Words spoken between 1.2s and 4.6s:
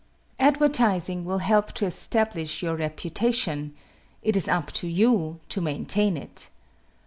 will help to establish your reputation it is